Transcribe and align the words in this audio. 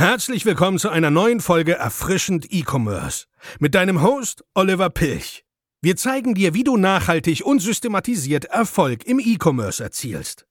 Herzlich 0.00 0.46
willkommen 0.46 0.78
zu 0.78 0.88
einer 0.88 1.10
neuen 1.10 1.40
Folge 1.40 1.74
Erfrischend 1.74 2.46
E-Commerce 2.50 3.26
mit 3.58 3.74
deinem 3.74 4.00
Host 4.00 4.42
Oliver 4.54 4.88
Pilch. 4.88 5.44
Wir 5.82 5.94
zeigen 5.94 6.34
dir, 6.34 6.54
wie 6.54 6.64
du 6.64 6.78
nachhaltig 6.78 7.44
und 7.44 7.60
systematisiert 7.60 8.46
Erfolg 8.46 9.04
im 9.04 9.20
E-Commerce 9.20 9.82
erzielst. 9.82 10.46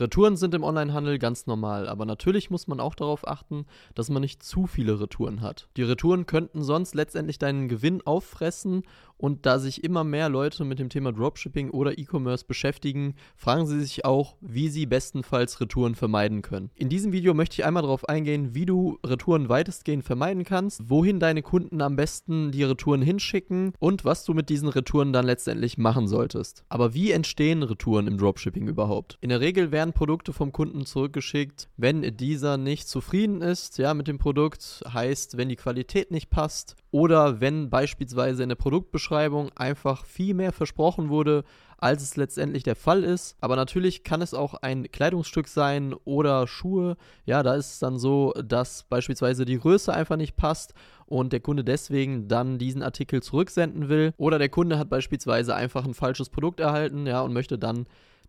Retouren 0.00 0.36
sind 0.36 0.56
im 0.56 0.64
Onlinehandel 0.64 1.20
ganz 1.20 1.46
normal, 1.46 1.88
aber 1.88 2.04
natürlich 2.04 2.50
muss 2.50 2.66
man 2.66 2.80
auch 2.80 2.96
darauf 2.96 3.28
achten, 3.28 3.64
dass 3.94 4.10
man 4.10 4.22
nicht 4.22 4.42
zu 4.42 4.66
viele 4.66 4.98
Retouren 4.98 5.40
hat. 5.40 5.68
Die 5.76 5.84
Retouren 5.84 6.26
könnten 6.26 6.64
sonst 6.64 6.96
letztendlich 6.96 7.38
deinen 7.38 7.68
Gewinn 7.68 8.02
auffressen 8.04 8.82
und 9.16 9.46
da 9.46 9.60
sich 9.60 9.84
immer 9.84 10.02
mehr 10.02 10.28
Leute 10.28 10.64
mit 10.64 10.80
dem 10.80 10.88
Thema 10.88 11.12
Dropshipping 11.12 11.70
oder 11.70 11.96
E-Commerce 11.96 12.44
beschäftigen, 12.44 13.14
fragen 13.36 13.66
sie 13.66 13.78
sich 13.78 14.04
auch, 14.04 14.34
wie 14.40 14.68
sie 14.68 14.86
bestenfalls 14.86 15.60
Retouren 15.60 15.94
vermeiden 15.94 16.42
können. 16.42 16.70
In 16.74 16.88
diesem 16.88 17.12
Video 17.12 17.32
möchte 17.32 17.54
ich 17.54 17.64
einmal 17.64 17.84
darauf 17.84 18.08
eingehen, 18.08 18.52
wie 18.52 18.66
du 18.66 18.98
Retouren 19.06 19.48
weitestgehend 19.48 20.02
vermeiden 20.02 20.42
kannst, 20.42 20.90
wohin 20.90 21.20
deine 21.20 21.42
Kunden 21.42 21.80
am 21.80 21.94
besten 21.94 22.50
die 22.50 22.64
Retouren 22.64 23.00
hinschicken 23.00 23.74
und 23.78 24.04
was 24.04 24.24
du 24.24 24.34
mit 24.34 24.48
diesen 24.48 24.68
Retouren 24.68 25.12
dann 25.12 25.24
letztendlich 25.26 25.78
machen 25.78 26.08
solltest. 26.08 26.64
Aber 26.68 26.94
wie 26.94 27.12
entstehen 27.12 27.62
Retouren 27.62 28.08
im 28.08 28.18
Dropshipping 28.18 28.66
überhaupt? 28.66 29.18
In 29.20 29.28
der 29.28 29.40
Regel 29.40 29.70
werden 29.70 29.83
Produkte 29.92 30.32
vom 30.32 30.52
Kunden 30.52 30.86
zurückgeschickt, 30.86 31.68
wenn 31.76 32.16
dieser 32.16 32.56
nicht 32.56 32.88
zufrieden 32.88 33.42
ist, 33.42 33.78
ja, 33.78 33.94
mit 33.94 34.08
dem 34.08 34.18
Produkt, 34.18 34.82
heißt, 34.92 35.36
wenn 35.36 35.48
die 35.48 35.56
Qualität 35.56 36.10
nicht 36.10 36.30
passt 36.30 36.76
oder 36.90 37.40
wenn 37.40 37.70
beispielsweise 37.70 38.42
in 38.42 38.48
der 38.48 38.56
Produktbeschreibung 38.56 39.04
Beschreibung 39.04 39.50
einfach 39.56 40.04
viel 40.06 40.34
mehr 40.34 40.52
versprochen 40.52 41.08
wurde, 41.08 41.44
als 41.78 42.02
es 42.02 42.16
letztendlich 42.16 42.62
der 42.62 42.76
Fall 42.76 43.04
ist. 43.04 43.36
Aber 43.40 43.54
natürlich 43.54 44.02
kann 44.02 44.22
es 44.22 44.34
auch 44.34 44.54
ein 44.54 44.90
Kleidungsstück 44.90 45.48
sein 45.48 45.94
oder 46.04 46.46
Schuhe. 46.46 46.96
Ja, 47.26 47.42
da 47.42 47.54
ist 47.54 47.74
es 47.74 47.78
dann 47.78 47.98
so, 47.98 48.32
dass 48.32 48.84
beispielsweise 48.84 49.44
die 49.44 49.58
Größe 49.58 49.92
einfach 49.92 50.16
nicht 50.16 50.36
passt 50.36 50.74
und 51.06 51.32
der 51.32 51.40
Kunde 51.40 51.64
deswegen 51.64 52.28
dann 52.28 52.58
diesen 52.58 52.82
Artikel 52.82 53.22
zurücksenden 53.22 53.88
will. 53.88 54.14
Oder 54.16 54.38
der 54.38 54.48
Kunde 54.48 54.78
hat 54.78 54.88
beispielsweise 54.88 55.54
einfach 55.54 55.84
ein 55.84 55.94
falsches 55.94 56.30
Produkt 56.30 56.60
erhalten, 56.60 57.06
ja, 57.06 57.20
und 57.20 57.32
möchte 57.32 57.58
dann 57.58 57.86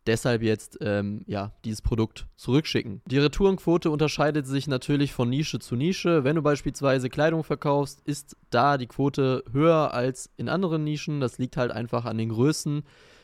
deshalb 0.07 0.41
jetzt 0.41 0.77
ähm, 0.81 1.23
ja, 1.27 1.51
dieses 1.63 1.81
Produkt 1.81 2.27
zurückschicken. 2.35 3.01
Die 3.05 3.17
Retourenquote 3.17 3.89
unterscheidet 3.89 4.47
sich 4.47 4.67
natürlich 4.67 5.13
von 5.13 5.29
Nische 5.29 5.59
zu 5.59 5.75
Nische. 5.75 6.23
Wenn 6.23 6.35
du 6.35 6.41
beispielsweise 6.41 7.09
Kleidung 7.09 7.43
verkaufst, 7.43 8.01
ist 8.05 8.35
da 8.49 8.77
die 8.77 8.87
Quote 8.87 9.43
höher 9.51 9.93
als 9.93 10.29
in 10.37 10.49
anderen 10.49 10.83
Nischen. 10.83 11.19
Das 11.19 11.37
liegt 11.37 11.57
halt 11.57 11.71
einfach 11.71 12.05
an 12.05 12.17
den 12.17 12.29
Größen. 12.29 12.83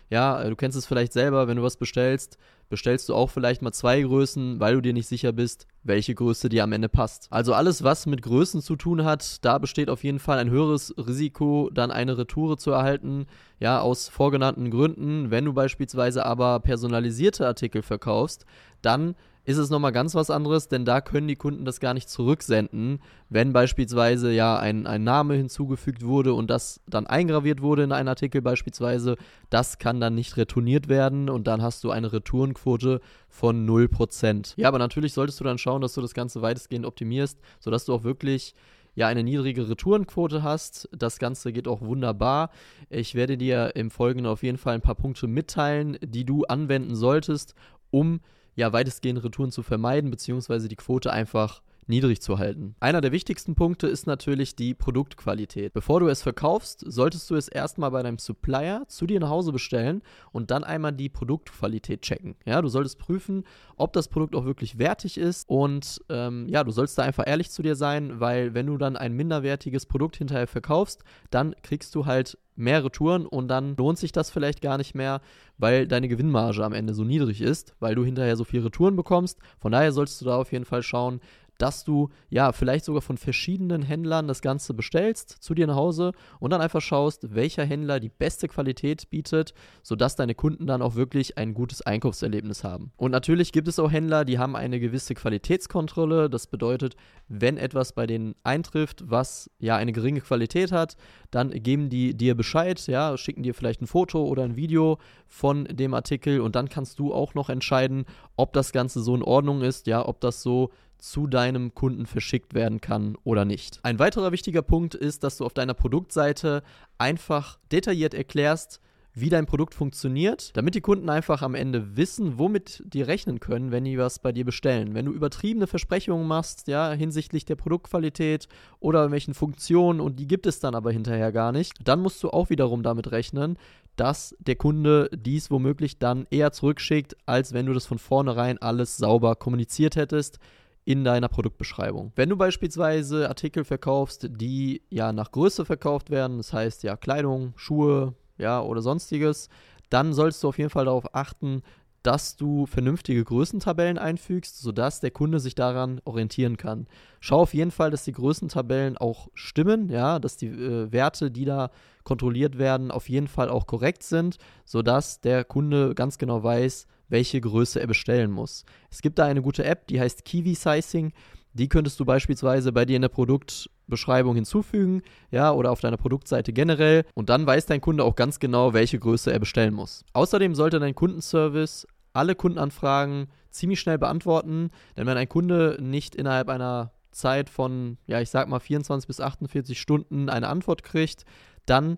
Ja, 0.10 0.44
du 0.50 0.56
kennst 0.56 0.78
es 0.78 0.86
vielleicht 0.86 1.14
selber, 1.14 1.48
wenn 1.48 1.58
du 1.58 1.64
was 1.64 1.78
bestellst, 1.78 2.38
bestellst 2.72 3.10
du 3.10 3.14
auch 3.14 3.30
vielleicht 3.30 3.62
mal 3.62 3.72
zwei 3.72 4.02
Größen, 4.02 4.60
weil 4.60 4.74
du 4.74 4.82
dir 4.82 4.94
nicht 4.94 5.08
sicher 5.08 5.32
bist, 5.32 5.68
welche 5.84 6.16
Größe 6.16 6.50
dir 6.50 6.64
am 6.64 6.72
Ende 6.72 6.90
passt. 6.90 7.28
Also 7.30 7.54
alles, 7.54 7.84
was 7.84 8.08
mit 8.08 8.24
Größen 8.24 8.62
zu 8.62 8.76
tun 8.76 9.04
hat, 9.04 9.46
da 9.46 9.60
besteht 9.60 9.90
auf 9.90 10.04
jeden 10.04 10.18
Fall 10.18 10.40
ein 10.40 10.50
höheres 10.50 10.96
Risiko, 10.98 11.70
dann 11.72 11.92
eine 11.92 12.18
Retoure 12.18 12.58
zu 12.58 12.72
erhalten, 12.72 13.28
ja, 13.60 13.80
aus 13.80 14.08
vorgenannten 14.08 14.72
Gründen. 14.72 15.30
Wenn 15.30 15.46
du 15.46 15.54
beispielsweise 15.54 16.26
aber 16.26 16.62
personalisierte 16.62 17.46
Artikel 17.46 17.84
verkaufst, 17.84 18.46
dann 18.82 19.16
ist 19.44 19.58
es 19.58 19.70
nochmal 19.70 19.92
ganz 19.92 20.14
was 20.14 20.30
anderes, 20.30 20.68
denn 20.68 20.86
da 20.86 21.02
können 21.02 21.28
die 21.28 21.36
Kunden 21.36 21.66
das 21.66 21.80
gar 21.80 21.94
nicht 21.94 22.10
zurücksenden, 22.10 23.00
wenn 23.30 23.54
beispielsweise 23.54 24.32
ja 24.32 24.60
ein, 24.60 24.86
ein 24.86 25.04
Name 25.04 25.34
hinzugefügt 25.34 26.04
wurde 26.04 26.34
und 26.34 26.50
das 26.50 26.82
dann 26.88 27.08
eingraviert 27.08 27.62
wurde 27.62 27.84
in 27.84 27.92
einen 27.92 28.08
Artikel 28.08 28.42
beispielsweise, 28.42 29.18
das 29.50 29.80
kann 29.80 30.00
dann 30.00 30.14
nicht 30.16 30.38
retourniert 30.38 30.90
werden 30.90 31.30
und 31.30 31.48
dann 31.48 31.62
hast 31.62 31.84
du 31.84 31.92
eine 31.92 32.14
Retourenquote 32.14 33.02
von 33.30 33.68
0%. 33.68 34.54
Ja, 34.58 34.68
aber 34.68 34.80
natürlich 34.80 35.14
solltest 35.14 35.40
du 35.40 35.44
dann 35.44 35.58
schauen, 35.58 35.82
dass 35.82 35.94
du 35.94 36.02
das 36.02 36.14
Ganze 36.14 36.42
weitestgehend 36.42 36.86
optimierst, 36.86 37.40
sodass 37.60 37.86
du 37.86 37.94
auch 37.94 38.04
wirklich 38.04 38.54
ja 38.94 39.08
eine 39.08 39.24
niedrige 39.24 39.70
Retourenquote 39.70 40.44
hast. 40.44 40.90
Das 40.92 41.18
Ganze 41.18 41.52
geht 41.52 41.68
auch 41.68 41.82
wunderbar. 41.82 42.52
Ich 42.90 43.16
werde 43.16 43.38
dir 43.38 43.76
im 43.76 43.90
Folgenden 43.90 44.32
auf 44.32 44.44
jeden 44.44 44.58
Fall 44.58 44.76
ein 44.76 44.82
paar 44.82 44.96
Punkte 44.96 45.28
mitteilen, 45.28 45.98
die 46.04 46.26
du 46.26 46.44
anwenden 46.44 46.96
solltest, 46.96 47.56
um 47.90 48.20
ja 48.62 48.72
weitestgehend 48.72 49.24
Retouren 49.24 49.52
zu 49.52 49.64
vermeiden, 49.64 50.12
beziehungsweise 50.12 50.70
die 50.70 50.76
Quote 50.76 51.12
einfach 51.12 51.62
niedrig 51.88 52.22
zu 52.22 52.38
halten. 52.38 52.76
Einer 52.80 53.02
der 53.02 53.12
wichtigsten 53.12 53.56
Punkte 53.56 53.88
ist 53.88 54.06
natürlich 54.08 54.56
die 54.56 54.74
Produktqualität. 54.74 55.74
Bevor 55.74 56.00
du 56.00 56.08
es 56.08 56.22
verkaufst, 56.22 56.84
solltest 56.88 57.30
du 57.30 57.36
es 57.36 57.48
erstmal 57.48 57.92
bei 57.92 58.04
deinem 58.04 58.20
Supplier 58.20 58.84
zu 58.88 59.08
dir 59.08 59.20
nach 59.20 59.30
Hause 59.30 59.52
bestellen 59.52 60.04
und 60.32 60.52
dann 60.52 60.64
einmal 60.64 60.94
die 60.94 61.10
Produktqualität 61.10 62.04
checken. 62.04 62.36
Ja, 62.46 62.62
du 62.62 62.68
solltest 62.68 63.00
prüfen, 63.00 63.44
ob 63.78 63.94
das 63.94 64.08
Produkt 64.08 64.36
auch 64.36 64.46
wirklich 64.46 64.78
wertig 64.78 65.18
ist 65.18 65.50
und 65.50 66.02
ähm, 66.10 66.48
ja, 66.48 66.64
du 66.64 66.72
sollst 66.72 66.98
da 66.98 67.04
einfach 67.04 67.28
ehrlich 67.28 67.50
zu 67.50 67.64
dir 67.64 67.76
sein, 67.76 68.20
weil 68.20 68.54
wenn 68.54 68.68
du 68.68 68.78
dann 68.78 68.96
ein 68.96 69.14
minderwertiges 69.14 69.88
Produkt 69.88 70.18
hinterher 70.18 70.48
verkaufst, 70.48 71.04
dann 71.32 71.56
kriegst 71.64 71.96
du 71.96 72.06
halt 72.06 72.38
mehr 72.62 72.84
Retouren 72.84 73.26
und 73.26 73.48
dann 73.50 73.76
lohnt 73.76 73.98
sich 73.98 74.12
das 74.12 74.30
vielleicht 74.30 74.62
gar 74.62 74.78
nicht 74.78 74.96
mehr, 74.96 75.22
weil 75.58 75.88
deine 75.88 76.08
Gewinnmarge 76.08 76.64
am 76.64 76.74
Ende 76.74 76.94
so 76.94 77.04
niedrig 77.04 77.42
ist, 77.42 77.76
weil 77.80 77.96
du 77.96 78.06
hinterher 78.06 78.38
so 78.38 78.44
viel 78.44 78.62
Retouren 78.62 78.96
bekommst. 78.96 79.40
Von 79.60 79.72
daher 79.72 79.92
solltest 79.92 80.22
du 80.22 80.26
da 80.26 80.38
auf 80.38 80.52
jeden 80.52 80.66
Fall 80.66 80.84
schauen, 80.84 81.20
dass 81.62 81.84
du 81.84 82.10
ja 82.30 82.52
vielleicht 82.52 82.86
sogar 82.86 83.02
von 83.02 83.18
verschiedenen 83.18 83.84
Händlern 83.84 84.28
das 84.28 84.42
Ganze 84.42 84.74
bestellst 84.74 85.30
zu 85.30 85.54
dir 85.54 85.68
nach 85.68 85.76
Hause 85.76 86.12
und 86.40 86.52
dann 86.52 86.62
einfach 86.62 86.82
schaust, 86.82 87.36
welcher 87.36 87.64
Händler 87.64 88.00
die 88.00 88.10
beste 88.10 88.48
Qualität 88.48 89.10
bietet, 89.12 89.54
sodass 89.84 90.16
deine 90.16 90.34
Kunden 90.34 90.66
dann 90.66 90.82
auch 90.82 90.96
wirklich 90.96 91.38
ein 91.38 91.54
gutes 91.54 91.82
Einkaufserlebnis 91.84 92.64
haben. 92.64 92.92
Und 92.98 93.12
natürlich 93.12 93.52
gibt 93.52 93.68
es 93.68 93.78
auch 93.78 93.92
Händler, 93.92 94.26
die 94.26 94.40
haben 94.40 94.56
eine 94.56 94.80
gewisse 94.80 95.14
Qualitätskontrolle. 95.14 96.30
Das 96.30 96.48
bedeutet, 96.48 96.96
wenn 97.28 97.58
etwas 97.58 97.94
bei 97.94 98.08
denen 98.08 98.34
eintrifft, 98.44 99.04
was 99.06 99.52
ja 99.60 99.76
eine 99.76 99.92
geringe 99.92 100.22
Qualität 100.22 100.72
hat, 100.72 100.98
dann 101.30 101.52
geben 101.52 101.90
die 101.90 102.16
dir 102.16 102.36
Bescheid, 102.36 102.86
ja, 102.88 103.18
schicken 103.18 103.44
dir 103.44 103.54
vielleicht 103.54 103.82
ein 103.82 103.88
Foto 103.88 104.26
oder 104.26 104.44
ein 104.44 104.56
Video 104.56 104.98
von 105.28 105.66
dem 105.66 105.94
Artikel 105.94 106.42
und 106.42 106.56
dann 106.56 106.70
kannst 106.70 106.98
du 106.98 107.14
auch 107.14 107.36
noch 107.36 107.50
entscheiden, 107.50 108.06
ob 108.36 108.54
das 108.54 108.72
Ganze 108.72 109.02
so 109.02 109.16
in 109.16 109.24
Ordnung 109.24 109.62
ist, 109.62 109.86
ja, 109.86 110.06
ob 110.06 110.20
das 110.22 110.42
so 110.42 110.72
zu 111.02 111.28
deinem 111.28 111.74
Kunden 111.74 112.06
verschickt 112.06 112.54
werden 112.54 112.80
kann 112.80 113.18
oder 113.24 113.44
nicht. 113.44 113.80
Ein 113.84 114.00
weiterer 114.00 114.32
wichtiger 114.32 114.62
Punkt 114.62 114.96
ist, 114.96 115.24
dass 115.24 115.38
du 115.38 115.46
auf 115.46 115.54
deiner 115.54 115.74
Produktseite 115.74 116.64
einfach 116.98 117.60
detailliert 117.72 118.14
erklärst, 118.14 118.80
wie 119.14 119.30
dein 119.30 119.46
Produkt 119.46 119.74
funktioniert, 119.74 120.56
damit 120.56 120.76
die 120.76 120.82
Kunden 120.82 121.10
einfach 121.10 121.42
am 121.42 121.56
Ende 121.56 121.98
wissen, 121.98 122.40
womit 122.40 122.82
die 122.86 123.02
rechnen 123.02 123.40
können, 123.40 123.72
wenn 123.72 123.84
die 123.84 123.98
was 123.98 124.20
bei 124.20 124.32
dir 124.32 124.46
bestellen. 124.46 124.94
Wenn 124.94 125.06
du 125.06 125.12
übertriebene 125.12 125.68
Versprechungen 125.68 126.28
machst, 126.28 126.68
ja, 126.68 126.92
hinsichtlich 126.94 127.44
der 127.44 127.58
Produktqualität 127.58 128.48
oder 128.80 129.12
welchen 129.12 129.34
Funktionen 129.34 130.00
und 130.00 130.18
die 130.18 130.28
gibt 130.28 130.46
es 130.46 130.60
dann 130.60 130.76
aber 130.76 130.92
hinterher 130.92 131.34
gar 131.34 131.52
nicht, 131.52 131.74
dann 131.84 132.02
musst 132.02 132.24
du 132.24 132.30
auch 132.30 132.50
wiederum 132.50 132.84
damit 132.84 133.12
rechnen, 133.12 133.58
dass 133.98 134.34
der 134.40 134.56
Kunde 134.56 135.10
dies 135.14 135.52
womöglich 135.52 136.00
dann 136.00 136.26
eher 136.30 136.54
zurückschickt, 136.54 137.18
als 137.26 137.52
wenn 137.52 137.66
du 137.66 137.74
das 137.74 137.86
von 137.86 138.00
vornherein 138.00 138.60
alles 138.60 138.96
sauber 138.96 139.36
kommuniziert 139.36 139.98
hättest 139.98 140.40
in 140.86 141.04
deiner 141.04 141.28
Produktbeschreibung. 141.28 142.12
Wenn 142.16 142.30
du 142.30 142.38
beispielsweise 142.38 143.30
Artikel 143.30 143.64
verkaufst, 143.64 144.28
die 144.32 144.82
ja 144.90 145.14
nach 145.14 145.32
Größe 145.32 145.66
verkauft 145.66 146.10
werden, 146.10 146.38
das 146.38 146.54
heißt 146.54 146.84
ja 146.84 146.98
Kleidung, 146.98 147.54
Schuhe, 147.56 148.16
ja 148.38 148.62
oder 148.62 148.82
sonstiges, 148.82 149.50
dann 149.90 150.14
solltest 150.14 150.44
du 150.44 150.48
auf 150.48 150.58
jeden 150.58 150.70
Fall 150.70 150.86
darauf 150.86 151.14
achten, 151.14 151.62
dass 152.04 152.36
du 152.36 152.66
vernünftige 152.66 153.24
Größentabellen 153.24 154.00
einfügst, 154.00 154.60
sodass 154.60 155.02
der 155.02 155.12
Kunde 155.12 155.40
sich 155.40 155.54
daran 155.54 156.02
orientieren 156.04 156.58
kann. 156.58 156.88
Schau 157.20 157.42
auf 157.42 157.54
jeden 157.54 157.70
Fall, 157.70 157.92
dass 157.92 158.04
die 158.04 158.12
Größentabellen 158.12 158.98
auch 158.98 159.28
stimmen, 159.36 159.90
ja, 159.90 160.18
dass 160.18 160.38
die 160.38 160.48
äh, 160.48 160.92
Werte, 160.92 161.30
die 161.30 161.46
da 161.46 161.70
kontrolliert 162.04 162.58
werden, 162.58 162.90
auf 162.90 163.08
jeden 163.08 163.28
Fall 163.28 163.50
auch 163.50 163.68
korrekt 163.68 164.02
sind, 164.02 164.38
sodass 164.66 165.22
der 165.22 165.44
Kunde 165.44 165.94
ganz 165.94 166.18
genau 166.18 166.42
weiß, 166.42 166.88
welche 167.12 167.40
Größe 167.42 167.80
er 167.80 167.88
bestellen 167.88 168.32
muss. 168.32 168.66
Es 168.90 169.02
gibt 169.02 169.20
da 169.20 169.26
eine 169.26 169.42
gute 169.42 169.64
App, 169.64 169.88
die 169.88 170.00
heißt 170.00 170.26
Kiwi 170.26 170.56
Sizing. 170.56 171.14
Die 171.54 171.68
könntest 171.68 172.00
du 172.00 172.06
beispielsweise 172.06 172.72
bei 172.72 172.86
dir 172.86 172.96
in 172.96 173.02
der 173.02 173.10
Produktbeschreibung 173.10 174.36
hinzufügen, 174.36 175.02
ja, 175.32 175.52
oder 175.52 175.72
auf 175.72 175.82
deiner 175.82 175.98
Produktseite 175.98 176.54
generell. 176.54 177.04
Und 177.14 177.30
dann 177.30 177.46
weiß 177.46 177.66
dein 177.66 177.82
Kunde 177.82 178.06
auch 178.06 178.16
ganz 178.16 178.40
genau, 178.40 178.74
welche 178.74 178.98
Größe 178.98 179.34
er 179.34 179.40
bestellen 179.40 179.74
muss. 179.74 180.06
Außerdem 180.14 180.56
sollte 180.56 180.80
dein 180.80 180.96
Kundenservice 180.96 181.86
alle 182.14 182.36
Kundenanfragen 182.36 183.28
ziemlich 183.50 183.82
schnell 183.82 183.98
beantworten, 183.98 184.72
denn 184.96 185.08
wenn 185.08 185.18
ein 185.18 185.30
Kunde 185.30 185.78
nicht 185.82 186.16
innerhalb 186.16 186.50
einer 186.50 186.94
Zeit 187.12 187.50
von, 187.50 187.98
ja, 188.08 188.22
ich 188.22 188.30
sag 188.30 188.48
mal 188.48 188.60
24 188.60 189.08
bis 189.08 189.20
48 189.20 189.80
Stunden 189.80 190.30
eine 190.30 190.48
Antwort 190.48 190.84
kriegt, 190.84 191.26
dann 191.66 191.98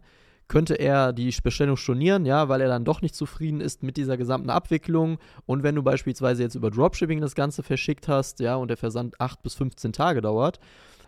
könnte 0.54 0.76
er 0.76 1.14
die 1.14 1.34
Bestellung 1.44 1.78
stornieren, 1.78 2.28
ja, 2.28 2.48
weil 2.48 2.62
er 2.62 2.68
dann 2.68 2.86
doch 2.86 3.02
nicht 3.02 3.16
zufrieden 3.16 3.60
ist 3.60 3.82
mit 3.82 3.98
dieser 3.98 4.18
gesamten 4.18 4.52
Abwicklung. 4.52 5.18
Und 5.48 5.64
wenn 5.64 5.74
du 5.74 5.82
beispielsweise 5.82 6.44
jetzt 6.44 6.54
über 6.54 6.70
Dropshipping 6.70 7.22
das 7.22 7.34
Ganze 7.34 7.64
verschickt 7.64 8.08
hast, 8.08 8.40
ja, 8.40 8.54
und 8.54 8.68
der 8.68 8.78
Versand 8.78 9.20
8 9.20 9.42
bis 9.42 9.56
15 9.56 9.94
Tage 9.94 10.22
dauert, 10.22 10.60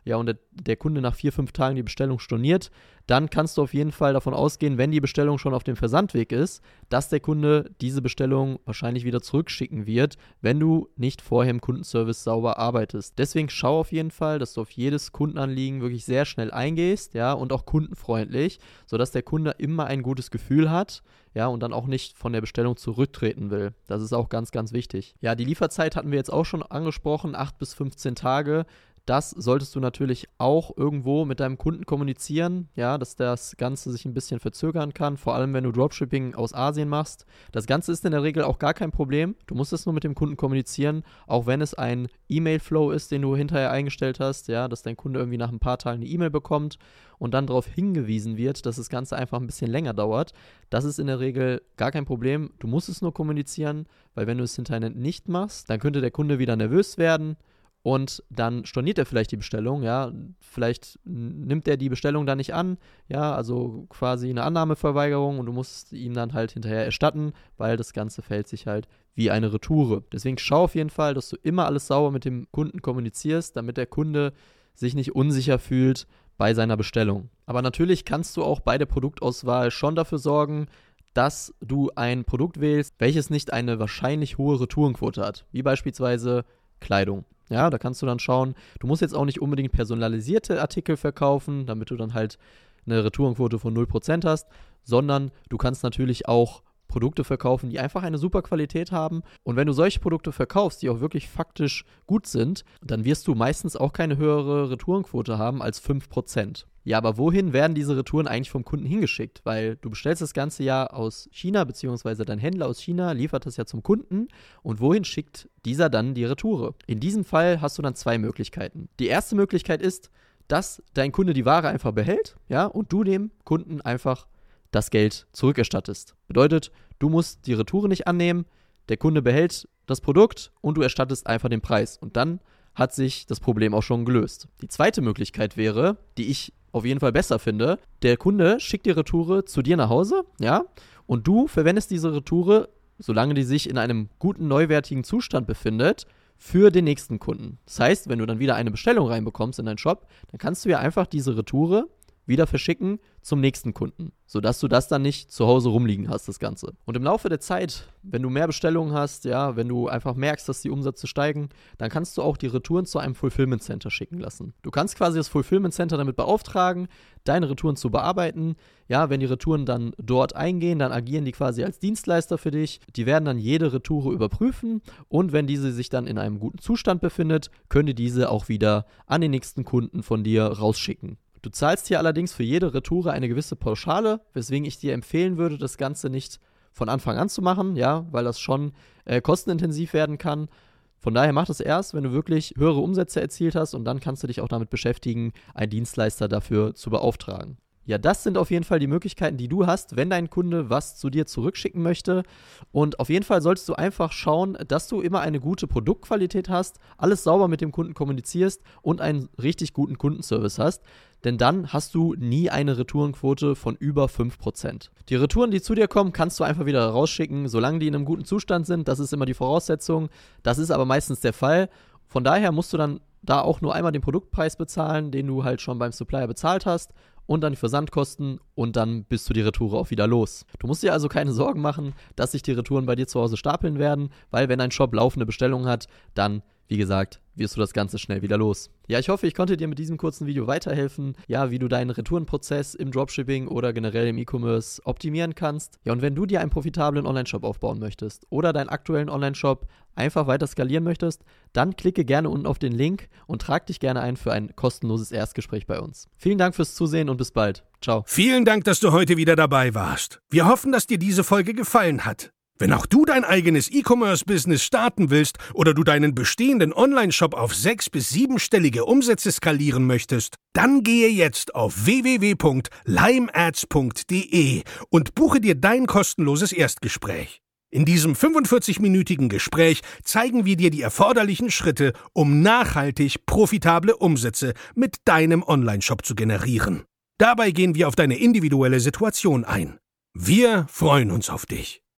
ja, 0.06 0.18
und 0.18 0.28
der, 0.28 0.38
der 0.52 0.78
Kunde 0.78 1.02
nach 1.02 1.16
vier, 1.16 1.34
fünf 1.34 1.52
Tagen 1.52 1.76
die 1.76 1.84
Bestellung 1.84 2.20
storniert, 2.20 2.70
dann 3.08 3.30
kannst 3.30 3.58
du 3.58 3.64
auf 3.64 3.74
jeden 3.74 3.92
Fall 3.92 4.14
davon 4.14 4.34
ausgehen, 4.34 4.78
wenn 4.78 4.92
die 4.92 5.02
Bestellung 5.02 5.40
schon 5.40 5.54
auf 5.54 5.64
dem 5.64 5.76
Versandweg 5.76 6.32
ist, 6.32 6.64
dass 6.90 7.10
der 7.10 7.20
Kunde 7.20 7.72
diese 7.82 8.04
Bestellung 8.04 8.60
wahrscheinlich 8.66 9.04
wieder 9.04 9.22
zurückschicken 9.22 9.88
wird, 9.88 10.18
wenn 10.42 10.60
du 10.60 10.90
nicht 10.96 11.22
vorher 11.22 11.52
im 11.52 11.62
Kundenservice 11.62 12.24
sauber 12.24 12.60
arbeitest. 12.60 13.18
Deswegen 13.18 13.50
schau 13.50 13.80
auf 13.80 13.92
jeden 13.92 14.12
Fall, 14.12 14.38
dass 14.38 14.54
du 14.54 14.62
auf 14.62 14.72
jedes 14.72 15.12
Kundenanliegen 15.12 15.82
wirklich 15.82 16.06
sehr 16.06 16.26
schnell 16.26 16.52
eingehst, 16.52 17.16
ja, 17.16 17.34
und 17.34 17.52
auch 17.52 17.66
kundenfreundlich, 17.66 18.60
sodass 18.86 19.12
der 19.12 19.24
Kunde 19.24 19.56
immer 19.58 19.86
ein 19.86 20.04
gutes 20.04 20.30
Gefühl 20.30 20.70
hat, 20.70 21.02
ja, 21.34 21.48
und 21.48 21.62
dann 21.62 21.74
auch 21.74 21.88
nicht 21.88 22.16
von 22.18 22.32
der 22.32 22.42
Bestellung 22.42 22.78
zurücktreten 22.78 23.50
will. 23.50 23.74
Das 23.88 24.02
ist 24.02 24.14
auch 24.14 24.30
ganz, 24.30 24.52
ganz 24.52 24.72
wichtig. 24.72 25.16
Ja, 25.20 25.36
die 25.36 25.46
Lieferzeit 25.46 25.96
hatten 25.96 26.12
wir 26.12 26.18
jetzt 26.18 26.32
auch 26.32 26.46
schon 26.46 26.64
angesprochen, 26.64 27.36
8 27.36 27.58
bis 27.58 27.74
15 27.74 28.16
Tage. 28.16 28.66
Das 29.06 29.30
solltest 29.30 29.76
du 29.76 29.80
natürlich 29.80 30.28
auch 30.40 30.76
irgendwo 30.76 31.26
mit 31.26 31.40
deinem 31.40 31.60
Kunden 31.60 31.86
kommunizieren, 31.86 32.70
ja, 32.76 32.98
dass 32.98 33.16
das 33.16 33.56
Ganze 33.56 33.92
sich 33.92 34.06
ein 34.06 34.16
bisschen 34.16 34.40
verzögern 34.40 34.96
kann, 34.96 35.18
vor 35.18 35.36
allem 35.36 35.54
wenn 35.54 35.64
du 35.64 35.72
Dropshipping 35.72 36.34
aus 36.34 36.56
Asien 36.56 36.90
machst. 36.90 37.28
Das 37.52 37.68
Ganze 37.68 37.92
ist 37.92 38.04
in 38.04 38.14
der 38.14 38.24
Regel 38.24 38.44
auch 38.44 38.58
gar 38.58 38.74
kein 38.74 38.90
Problem. 38.90 39.36
Du 39.46 39.54
musst 39.54 39.74
es 39.74 39.86
nur 39.86 39.94
mit 39.94 40.04
dem 40.04 40.16
Kunden 40.16 40.38
kommunizieren, 40.38 41.04
auch 41.28 41.46
wenn 41.46 41.62
es 41.62 41.76
ein 41.76 42.08
E-Mail-Flow 42.30 42.90
ist, 42.90 43.12
den 43.12 43.22
du 43.22 43.36
hinterher 43.36 43.70
eingestellt 43.70 44.20
hast, 44.20 44.48
ja, 44.48 44.68
dass 44.68 44.82
dein 44.82 44.98
Kunde 44.98 45.20
irgendwie 45.20 45.38
nach 45.38 45.52
ein 45.52 45.60
paar 45.60 45.78
Tagen 45.78 46.02
eine 46.02 46.10
E-Mail 46.10 46.32
bekommt 46.32 46.80
und 47.20 47.36
dann 47.36 47.46
darauf 47.46 47.68
hingewiesen 47.68 48.38
wird, 48.38 48.66
dass 48.66 48.78
das 48.78 48.90
Ganze 48.90 49.16
einfach 49.16 49.40
ein 49.40 49.46
bisschen 49.46 49.70
länger 49.70 49.94
dauert. 49.94 50.34
Das 50.72 50.84
ist 50.84 50.98
in 50.98 51.06
der 51.06 51.20
Regel 51.20 51.62
gar 51.78 51.92
kein 51.92 52.06
Problem. 52.06 52.54
Du 52.58 52.66
musst 52.66 52.90
es 52.90 53.04
nur 53.04 53.14
kommunizieren, 53.14 53.86
weil 54.16 54.26
wenn 54.26 54.40
du 54.40 54.44
es 54.44 54.56
hinterher 54.56 54.90
nicht 54.90 55.30
machst, 55.30 55.70
dann 55.70 55.80
könnte 55.80 56.02
der 56.02 56.12
Kunde 56.12 56.40
wieder 56.40 56.56
nervös 56.56 56.98
werden 56.98 57.38
und 57.86 58.24
dann 58.32 58.66
storniert 58.66 58.98
er 58.98 59.06
vielleicht 59.06 59.32
die 59.32 59.38
Bestellung, 59.38 59.84
ja, 59.84 60.12
vielleicht 60.40 60.98
nimmt 61.06 61.68
er 61.68 61.78
die 61.78 61.90
Bestellung 61.90 62.26
dann 62.26 62.40
nicht 62.40 62.56
an, 62.56 62.80
ja, 63.08 63.36
also 63.36 63.86
quasi 63.90 64.28
eine 64.28 64.42
Annahmeverweigerung 64.42 65.38
und 65.38 65.46
du 65.46 65.52
musst 65.52 65.94
ihm 65.94 66.16
dann 66.16 66.34
halt 66.34 66.54
hinterher 66.54 66.84
erstatten, 66.84 67.34
weil 67.58 67.78
das 67.78 67.94
Ganze 67.94 68.24
fällt 68.24 68.48
sich 68.48 68.66
halt 68.66 68.88
wie 69.14 69.30
eine 69.30 69.54
Retoure. 69.54 70.02
Deswegen 70.12 70.40
schau 70.40 70.64
auf 70.64 70.74
jeden 70.74 70.90
Fall, 70.90 71.14
dass 71.14 71.30
du 71.30 71.38
immer 71.44 71.68
alles 71.68 71.86
sauber 71.86 72.10
mit 72.10 72.26
dem 72.26 72.48
Kunden 72.50 72.82
kommunizierst, 72.82 73.56
damit 73.56 73.78
der 73.78 73.86
Kunde 73.86 74.34
sich 74.74 74.96
nicht 74.96 75.14
unsicher 75.14 75.60
fühlt 75.60 76.08
bei 76.40 76.56
seiner 76.56 76.78
Bestellung. 76.78 77.30
Aber 77.46 77.62
natürlich 77.62 78.04
kannst 78.04 78.36
du 78.36 78.44
auch 78.44 78.62
bei 78.62 78.80
der 78.80 78.88
Produktauswahl 78.88 79.70
schon 79.70 79.94
dafür 79.94 80.18
sorgen, 80.18 80.66
dass 81.14 81.54
du 81.62 81.92
ein 81.96 82.26
Produkt 82.26 82.60
wählst, 82.60 82.96
welches 82.98 83.30
nicht 83.30 83.54
eine 83.54 83.78
wahrscheinlich 83.78 84.40
hohe 84.40 84.60
Retourenquote 84.60 85.22
hat, 85.22 85.46
wie 85.52 85.62
beispielsweise 85.62 86.46
Kleidung. 86.80 87.26
Ja, 87.50 87.70
da 87.70 87.78
kannst 87.78 88.02
du 88.02 88.06
dann 88.06 88.20
schauen, 88.20 88.56
du 88.80 88.88
musst 88.88 89.02
jetzt 89.02 89.16
auch 89.16 89.26
nicht 89.26 89.42
unbedingt 89.42 89.72
personalisierte 89.72 90.60
Artikel 90.62 90.98
verkaufen, 90.98 91.66
damit 91.66 91.92
du 91.92 91.96
dann 91.96 92.14
halt 92.14 92.38
eine 92.86 93.04
Retourenquote 93.04 93.60
von 93.60 93.76
0% 93.76 94.26
hast, 94.26 94.48
sondern 94.84 95.32
du 95.50 95.58
kannst 95.58 95.84
natürlich 95.84 96.28
auch 96.28 96.64
Produkte 96.88 97.24
verkaufen, 97.24 97.70
die 97.70 97.80
einfach 97.80 98.04
eine 98.04 98.18
super 98.18 98.42
Qualität 98.42 98.92
haben. 98.92 99.22
Und 99.44 99.56
wenn 99.56 99.68
du 99.68 99.74
solche 99.74 100.00
Produkte 100.00 100.32
verkaufst, 100.32 100.82
die 100.82 100.90
auch 100.90 101.02
wirklich 101.02 101.28
faktisch 101.30 101.84
gut 102.08 102.28
sind, 102.28 102.64
dann 102.84 103.06
wirst 103.06 103.28
du 103.28 103.36
meistens 103.36 103.76
auch 103.76 103.92
keine 103.92 104.18
höhere 104.18 104.70
Retourenquote 104.70 105.38
haben 105.38 105.62
als 105.62 105.84
5%. 105.84 106.66
Ja, 106.86 107.00
aber 107.00 107.18
wohin 107.18 107.52
werden 107.52 107.74
diese 107.74 107.98
Retouren 107.98 108.28
eigentlich 108.28 108.52
vom 108.52 108.64
Kunden 108.64 108.86
hingeschickt? 108.86 109.42
Weil 109.44 109.76
du 109.78 109.90
bestellst 109.90 110.22
das 110.22 110.36
ganze 110.36 110.64
ja 110.64 110.86
aus 110.86 111.28
China, 111.32 111.64
beziehungsweise 111.64 112.26
dein 112.26 112.38
Händler 112.38 112.68
aus 112.68 112.80
China 112.80 113.12
liefert 113.12 113.48
das 113.48 113.58
ja 113.58 113.66
zum 113.66 113.82
Kunden. 113.82 114.28
Und 114.62 114.80
wohin 114.80 115.04
schickt 115.04 115.50
dieser 115.66 115.90
dann 115.90 116.14
die 116.14 116.26
Retoure? 116.26 116.76
In 116.86 117.00
diesem 117.00 117.26
Fall 117.26 117.60
hast 117.60 117.80
du 117.80 117.82
dann 117.82 117.96
zwei 117.96 118.20
Möglichkeiten. 118.20 118.88
Die 119.00 119.08
erste 119.08 119.36
Möglichkeit 119.36 119.82
ist, 119.82 120.12
dass 120.48 120.84
dein 120.94 121.12
Kunde 121.12 121.34
die 121.34 121.46
Ware 121.46 121.70
einfach 121.70 121.92
behält, 121.92 122.36
ja, 122.50 122.66
und 122.66 122.94
du 122.94 123.04
dem 123.04 123.32
Kunden 123.46 123.82
einfach 123.82 124.28
das 124.70 124.92
Geld 124.92 125.26
zurückerstattest. 125.32 126.16
Bedeutet, 126.28 126.72
du 127.00 127.10
musst 127.10 127.48
die 127.48 127.54
Retoure 127.54 127.90
nicht 127.90 128.08
annehmen, 128.08 128.46
der 128.90 128.98
Kunde 128.98 129.24
behält 129.24 129.68
das 129.88 130.02
Produkt 130.02 130.52
und 130.62 130.78
du 130.78 130.84
erstattest 130.84 131.26
einfach 131.26 131.50
den 131.50 131.62
Preis. 131.62 131.98
Und 131.98 132.16
dann 132.16 132.42
hat 132.76 132.94
sich 132.94 133.26
das 133.26 133.40
Problem 133.40 133.74
auch 133.74 133.82
schon 133.82 134.06
gelöst. 134.06 134.48
Die 134.62 134.68
zweite 134.68 135.02
Möglichkeit 135.02 135.58
wäre, 135.58 135.98
die 136.18 136.30
ich 136.30 136.54
auf 136.76 136.86
jeden 136.86 137.00
Fall 137.00 137.14
besser 137.14 137.40
finde, 137.40 137.80
der 138.02 138.18
Kunde 138.18 138.60
schickt 138.60 138.86
die 138.86 138.92
Retoure 138.92 139.46
zu 139.46 139.62
dir 139.62 139.78
nach 139.78 139.90
Hause, 139.90 140.26
ja, 140.40 140.66
und 141.08 141.26
du 141.26 141.48
verwendest 141.48 141.90
diese 141.90 142.14
Retoure, 142.14 142.68
solange 143.00 143.34
die 143.34 143.44
sich 143.44 143.70
in 143.70 143.78
einem 143.78 144.10
guten, 144.20 144.50
neuwertigen 144.50 145.06
Zustand 145.06 145.48
befindet, 145.48 146.06
für 146.38 146.72
den 146.72 146.84
nächsten 146.84 147.18
Kunden. 147.18 147.60
Das 147.66 147.80
heißt, 147.80 148.10
wenn 148.10 148.20
du 148.20 148.26
dann 148.26 148.40
wieder 148.40 148.56
eine 148.56 148.72
Bestellung 148.72 149.08
reinbekommst 149.08 149.58
in 149.58 149.66
deinen 149.66 149.78
Shop, 149.78 150.06
dann 150.32 150.38
kannst 150.38 150.66
du 150.66 150.70
ja 150.70 150.80
einfach 150.80 151.08
diese 151.08 151.38
Retoure 151.38 151.88
wieder 152.26 152.48
verschicken 152.48 153.00
zum 153.22 153.40
nächsten 153.40 153.74
Kunden, 153.74 154.12
sodass 154.26 154.60
du 154.60 154.68
das 154.68 154.88
dann 154.88 155.02
nicht 155.02 155.32
zu 155.32 155.48
Hause 155.48 155.70
rumliegen 155.70 156.10
hast, 156.10 156.28
das 156.28 156.40
Ganze. 156.40 156.74
Und 156.86 156.96
im 156.96 157.04
Laufe 157.04 157.30
der 157.30 157.40
Zeit, 157.40 157.88
wenn 158.04 158.22
du 158.22 158.30
mehr 158.30 158.48
Bestellungen 158.48 158.94
hast, 158.94 159.26
ja, 159.26 159.56
wenn 159.56 159.68
du 159.68 159.88
einfach 159.88 160.16
merkst, 160.16 160.48
dass 160.48 160.62
die 160.62 160.70
Umsätze 160.70 161.08
steigen, 161.08 161.50
dann 161.78 161.90
kannst 161.90 162.18
du 162.18 162.22
auch 162.22 162.38
die 162.38 162.48
Retouren 162.48 162.86
zu 162.86 163.00
einem 163.00 163.16
Fulfillment 163.16 163.64
Center 163.64 163.90
schicken 163.90 164.20
lassen. 164.20 164.54
Du 164.62 164.72
kannst 164.72 164.96
quasi 164.96 165.18
das 165.18 165.28
Fulfillment 165.28 165.74
Center 165.74 165.98
damit 165.98 166.16
beauftragen, 166.16 166.88
deine 167.24 167.50
Retouren 167.50 167.76
zu 167.76 167.90
bearbeiten. 167.90 168.56
Ja, 168.88 169.10
wenn 169.10 169.20
die 169.20 169.26
Retouren 169.26 169.66
dann 169.66 169.94
dort 169.98 170.36
eingehen, 170.36 170.78
dann 170.80 170.92
agieren 170.92 171.26
die 171.26 171.32
quasi 171.32 171.64
als 171.64 171.80
Dienstleister 171.80 172.38
für 172.38 172.52
dich. 172.52 172.80
Die 172.96 173.08
werden 173.08 173.26
dann 173.26 173.40
jede 173.40 173.74
Retoure 173.74 174.14
überprüfen 174.14 174.82
und 175.08 175.32
wenn 175.32 175.48
diese 175.48 175.72
sich 175.72 175.90
dann 175.90 176.06
in 176.06 176.20
einem 176.20 176.40
guten 176.40 176.60
Zustand 176.60 177.02
befindet, 177.02 177.50
können 177.70 177.88
die 177.88 177.96
diese 177.96 178.30
auch 178.30 178.50
wieder 178.50 178.86
an 179.08 179.22
den 179.22 179.32
nächsten 179.32 179.66
Kunden 179.66 180.04
von 180.04 180.24
dir 180.24 180.46
rausschicken. 180.46 181.18
Du 181.46 181.52
zahlst 181.52 181.88
hier 181.88 182.00
allerdings 182.00 182.34
für 182.34 182.42
jede 182.42 182.74
Retoure 182.74 183.12
eine 183.12 183.28
gewisse 183.28 183.56
Pauschale, 183.56 184.20
weswegen 184.34 184.66
ich 184.66 184.80
dir 184.80 184.96
empfehlen 184.96 185.38
würde, 185.38 185.60
das 185.60 185.78
Ganze 185.78 186.10
nicht 186.10 186.40
von 186.72 186.90
Anfang 186.90 187.20
an 187.20 187.30
zu 187.30 187.44
machen, 187.44 187.76
ja, 187.76 188.08
weil 188.10 188.24
das 188.24 188.40
schon 188.40 188.72
äh, 189.06 189.22
kostenintensiv 189.22 189.94
werden 189.94 190.18
kann. 190.18 190.50
Von 190.98 191.14
daher 191.14 191.34
mach 191.34 191.46
das 191.46 191.60
erst, 191.60 191.94
wenn 191.94 192.04
du 192.04 192.14
wirklich 192.14 192.56
höhere 192.58 192.80
Umsätze 192.80 193.22
erzielt 193.22 193.54
hast 193.54 193.76
und 193.76 193.86
dann 193.86 194.00
kannst 194.00 194.24
du 194.24 194.28
dich 194.28 194.42
auch 194.42 194.48
damit 194.48 194.72
beschäftigen, 194.72 195.34
einen 195.54 195.70
Dienstleister 195.70 196.28
dafür 196.28 196.74
zu 196.74 196.90
beauftragen. 196.90 197.58
Ja, 197.86 198.00
das 198.00 198.24
sind 198.24 198.38
auf 198.38 198.50
jeden 198.50 198.64
Fall 198.64 198.80
die 198.80 198.88
Möglichkeiten, 198.88 199.38
die 199.38 199.48
du 199.48 199.68
hast, 199.68 199.96
wenn 199.96 200.10
dein 200.10 200.32
Kunde 200.32 200.72
was 200.72 200.98
zu 200.98 201.12
dir 201.12 201.28
zurückschicken 201.28 201.84
möchte. 201.84 202.24
Und 202.72 203.00
auf 203.00 203.10
jeden 203.10 203.24
Fall 203.24 203.44
solltest 203.44 203.70
du 203.70 203.76
einfach 203.76 204.12
schauen, 204.12 204.58
dass 204.68 204.88
du 204.88 205.02
immer 205.02 205.22
eine 205.22 205.40
gute 205.40 205.68
Produktqualität 205.68 206.50
hast, 206.50 206.80
alles 206.98 207.24
sauber 207.24 207.48
mit 207.48 207.62
dem 207.62 207.72
Kunden 207.72 207.94
kommunizierst 207.94 208.64
und 208.82 209.02
einen 209.02 209.30
richtig 209.42 209.74
guten 209.74 210.00
Kundenservice 210.00 210.58
hast. 210.58 210.82
Denn 211.24 211.38
dann 211.38 211.74
hast 211.74 211.94
du 211.94 212.16
nie 212.16 212.50
eine 212.50 212.78
Retourenquote 212.78 213.56
von 213.56 213.76
über 213.76 214.06
5%. 214.06 214.90
Die 215.10 215.16
Retouren, 215.16 215.52
die 215.52 215.62
zu 215.62 215.76
dir 215.76 215.88
kommen, 215.88 216.12
kannst 216.12 216.40
du 216.40 216.44
einfach 216.44 216.66
wieder 216.66 216.88
rausschicken, 216.88 217.48
solange 217.48 217.80
die 217.80 217.88
in 217.88 217.96
einem 217.96 218.06
guten 218.06 218.26
Zustand 218.26 218.66
sind. 218.66 218.88
Das 218.88 219.00
ist 219.00 219.14
immer 219.14 219.26
die 219.26 219.34
Voraussetzung. 219.36 220.10
Das 220.42 220.58
ist 220.58 220.72
aber 220.72 220.86
meistens 220.86 221.20
der 221.22 221.34
Fall. 221.34 221.70
Von 222.08 222.24
daher 222.24 222.52
musst 222.52 222.74
du 222.74 222.78
dann 222.78 223.00
da 223.22 223.42
auch 223.42 223.62
nur 223.62 223.74
einmal 223.74 223.92
den 223.92 224.04
Produktpreis 224.04 224.56
bezahlen, 224.56 225.10
den 225.10 225.26
du 225.26 225.44
halt 225.44 225.62
schon 225.62 225.80
beim 225.80 225.92
Supplier 225.92 226.28
bezahlt 226.28 226.68
hast 226.68 226.94
und 227.28 227.42
dann 227.42 227.54
die 227.54 227.58
Versandkosten 227.58 228.40
und 228.54 228.76
dann 228.76 229.04
bist 229.04 229.30
du 229.30 229.34
die 229.34 229.42
Retoure 229.42 229.78
auch 229.78 229.90
wieder 229.90 230.08
los. 230.08 230.46
Du 230.60 230.68
musst 230.68 230.84
dir 230.84 230.94
also 230.94 231.08
keine 231.08 231.32
Sorgen 231.32 231.62
machen, 231.62 231.94
dass 232.16 232.32
sich 232.32 232.42
die 232.42 232.52
Retouren 232.52 232.86
bei 232.86 232.96
dir 232.96 233.08
zu 233.08 233.20
Hause 233.20 233.38
stapeln 233.38 233.80
werden, 233.80 234.10
weil 234.32 234.50
wenn 234.50 234.62
ein 234.62 234.72
Shop 234.72 234.94
laufende 234.94 235.26
Bestellungen 235.26 235.68
hat, 235.68 235.88
dann 236.14 236.44
wie 236.68 236.78
gesagt, 236.78 237.22
wirst 237.36 237.56
du 237.56 237.60
das 237.60 237.74
Ganze 237.74 238.00
schnell 238.00 238.22
wieder 238.22 238.38
los. 238.38 238.70
Ja, 238.88 239.00
ich 239.00 239.10
hoffe, 239.10 239.28
ich 239.28 239.34
konnte 239.34 239.58
dir 239.58 239.68
mit 239.68 239.80
diesem 239.80 239.98
kurzen 239.98 240.28
Video 240.28 240.48
weiterhelfen, 240.48 241.16
ja, 241.28 241.52
wie 241.52 241.60
du 241.60 241.68
deinen 241.68 241.90
Retourenprozess 241.90 242.76
im 242.76 242.92
Dropshipping 242.92 243.48
oder 243.48 243.74
generell 243.74 244.08
im 244.08 244.18
E-Commerce 244.18 244.82
optimieren 244.86 245.36
kannst. 245.36 245.80
Ja, 245.84 245.94
und 245.94 246.02
wenn 246.02 246.16
du 246.16 246.26
dir 246.26 246.42
einen 246.42 246.50
profitablen 246.50 247.06
Online-Shop 247.06 247.44
aufbauen 247.44 247.80
möchtest 247.80 248.26
oder 248.30 248.54
deinen 248.54 248.70
aktuellen 248.70 249.10
Online-Shop 249.10 249.68
einfach 249.96 250.28
weiter 250.28 250.48
skalieren 250.48 250.84
möchtest, 250.84 251.24
dann 251.54 251.76
klicke 251.76 252.06
gerne 252.06 252.30
unten 252.30 252.46
auf 252.46 252.60
den 252.60 252.74
Link 252.74 253.10
und 253.28 253.42
trag 253.42 253.66
dich 253.68 253.80
gerne 253.80 254.02
ein 254.02 254.18
für 254.18 254.32
ein 254.32 254.56
kostenloses 254.56 255.12
Erstgespräch 255.12 255.68
bei 255.68 255.80
uns. 255.80 256.08
Vielen 256.18 256.38
Dank 256.38 256.56
fürs 256.56 256.76
Zusehen 256.76 257.10
und 257.10 257.18
bis 257.18 257.32
bald. 257.32 257.64
Ciao. 257.82 258.04
Vielen 258.06 258.46
Dank, 258.46 258.66
dass 258.66 258.80
du 258.80 258.92
heute 258.92 259.18
wieder 259.18 259.36
dabei 259.36 259.74
warst. 259.74 260.20
Wir 260.30 260.48
hoffen, 260.48 260.72
dass 260.72 260.88
dir 260.88 260.98
diese 260.98 261.24
Folge 261.24 261.54
gefallen 261.54 262.06
hat. 262.06 262.35
Wenn 262.58 262.72
auch 262.72 262.86
du 262.86 263.04
dein 263.04 263.26
eigenes 263.26 263.70
E-Commerce-Business 263.70 264.64
starten 264.64 265.10
willst 265.10 265.40
oder 265.54 265.74
du 265.74 265.84
deinen 265.84 266.16
bestehenden 266.16 266.72
Online-Shop 266.72 267.34
auf 267.34 267.54
sechs- 267.54 267.90
bis 267.90 268.08
siebenstellige 268.10 268.86
Umsätze 268.86 269.34
skalieren 269.34 269.86
möchtest, 269.86 270.36
dann 270.54 270.82
gehe 270.82 271.10
jetzt 271.10 271.54
auf 271.54 271.86
www.limeads.de 271.86 274.64
und 274.90 275.16
buche 275.16 275.42
dir 275.42 275.56
dein 275.56 275.86
kostenloses 275.86 276.54
Erstgespräch. 276.54 277.42
In 277.72 277.84
diesem 277.84 278.14
45-minütigen 278.14 279.28
Gespräch 279.28 279.82
zeigen 280.04 280.46
wir 280.46 280.56
dir 280.56 280.70
die 280.70 280.82
erforderlichen 280.82 281.52
Schritte, 281.52 281.92
um 282.14 282.42
nachhaltig 282.42 283.26
profitable 283.26 283.98
Umsätze 283.98 284.54
mit 284.76 285.00
deinem 285.04 285.44
Online-Shop 285.44 286.06
zu 286.06 286.16
generieren. 286.16 286.86
Dabei 287.18 287.52
gehen 287.52 287.76
wir 287.76 287.90
auf 287.90 287.96
deine 287.96 288.18
individuelle 288.18 288.80
Situation 288.80 289.44
ein. 289.44 289.78
Wir 290.14 290.68
freuen 290.70 291.12
uns 291.12 291.30
auf 291.30 291.46
dich. 291.46 291.85